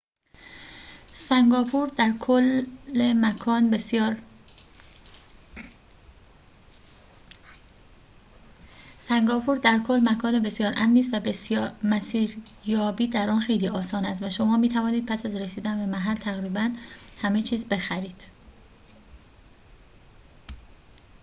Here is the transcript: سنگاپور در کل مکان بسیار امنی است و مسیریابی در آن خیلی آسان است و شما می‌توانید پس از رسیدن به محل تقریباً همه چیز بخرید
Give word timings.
سنگاپور 1.13 1.87
در 1.87 2.11
کل 2.19 2.65
مکان 3.15 3.69
بسیار 10.43 10.73
امنی 10.77 10.99
است 10.99 11.53
و 11.53 11.69
مسیریابی 11.83 13.07
در 13.07 13.29
آن 13.29 13.39
خیلی 13.39 13.67
آسان 13.67 14.05
است 14.05 14.23
و 14.23 14.29
شما 14.29 14.57
می‌توانید 14.57 15.05
پس 15.05 15.25
از 15.25 15.35
رسیدن 15.35 15.85
به 15.85 15.91
محل 15.91 16.15
تقریباً 16.15 16.69
همه 17.21 17.41
چیز 17.41 17.67
بخرید 17.67 18.23